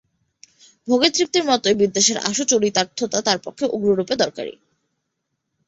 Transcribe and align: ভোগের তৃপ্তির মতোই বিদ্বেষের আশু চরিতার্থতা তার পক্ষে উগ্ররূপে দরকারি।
ভোগের 0.87 1.11
তৃপ্তির 1.15 1.43
মতোই 1.43 1.75
বিদ্বেষের 1.81 2.17
আশু 2.29 2.43
চরিতার্থতা 2.51 3.19
তার 3.21 3.39
পক্ষে 3.45 3.65
উগ্ররূপে 3.67 4.15
দরকারি। 4.23 4.53